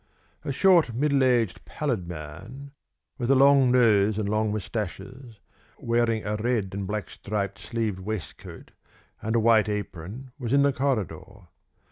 [0.43, 2.71] A short middle aged, pallid man,
[3.19, 5.39] with a long nose and long moustaches,
[5.77, 8.71] wearing a red and black striped sleeved waistcoat
[9.21, 11.41] and a white apron, was in the corridor.